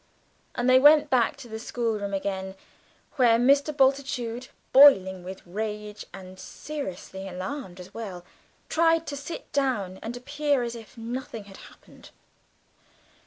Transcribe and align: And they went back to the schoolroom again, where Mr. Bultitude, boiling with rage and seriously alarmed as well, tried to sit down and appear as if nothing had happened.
And 0.55 0.67
they 0.67 0.79
went 0.79 1.11
back 1.11 1.37
to 1.37 1.47
the 1.47 1.59
schoolroom 1.59 2.11
again, 2.11 2.55
where 3.17 3.37
Mr. 3.37 3.71
Bultitude, 3.71 4.47
boiling 4.73 5.23
with 5.23 5.45
rage 5.45 6.07
and 6.11 6.39
seriously 6.39 7.27
alarmed 7.27 7.79
as 7.79 7.93
well, 7.93 8.25
tried 8.67 9.05
to 9.05 9.15
sit 9.15 9.51
down 9.53 9.99
and 10.01 10.17
appear 10.17 10.63
as 10.63 10.73
if 10.73 10.97
nothing 10.97 11.43
had 11.43 11.57
happened. 11.57 12.09